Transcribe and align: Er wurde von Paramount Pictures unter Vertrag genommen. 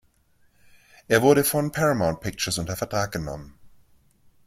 Er 1.07 1.21
wurde 1.21 1.43
von 1.43 1.71
Paramount 1.71 2.21
Pictures 2.21 2.57
unter 2.57 2.75
Vertrag 2.75 3.11
genommen. 3.11 3.53